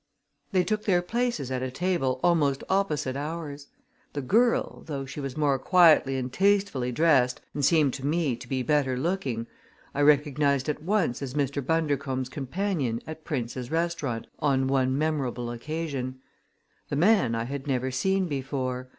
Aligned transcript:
They 0.51 0.63
took 0.63 0.85
their 0.85 1.03
places 1.03 1.51
at 1.51 1.61
a 1.61 1.69
table 1.69 2.19
almost 2.23 2.63
opposite 2.69 3.15
ours. 3.15 3.67
The 4.13 4.23
girl, 4.23 4.81
though 4.87 5.05
she 5.05 5.19
was 5.19 5.37
more 5.37 5.59
quietly 5.59 6.17
and 6.17 6.33
tastefully 6.33 6.91
dressed 6.91 7.39
and 7.53 7.63
seemed 7.63 7.93
to 7.93 8.05
me 8.07 8.35
to 8.37 8.47
be 8.49 8.63
better 8.63 8.97
looking, 8.97 9.45
I 9.93 10.01
recognized 10.01 10.67
at 10.69 10.81
once 10.81 11.21
as 11.21 11.35
Mr. 11.35 11.63
Bundercombe's 11.63 12.29
companion 12.29 12.99
at 13.05 13.23
Prince's 13.23 13.69
Restaurant 13.69 14.25
on 14.39 14.65
one 14.65 14.97
memorable 14.97 15.51
occasion. 15.51 16.17
The 16.89 16.95
man 16.95 17.35
I 17.35 17.43
had 17.43 17.67
never 17.67 17.91
seen 17.91 18.27
before. 18.27 18.89